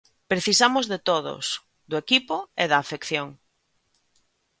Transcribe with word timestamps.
Precisamos 0.31 0.85
de 0.91 0.99
todos, 1.09 1.45
do 1.89 1.95
equipo 2.03 2.35
e 2.63 2.65
da 2.71 2.77
afección. 2.79 3.27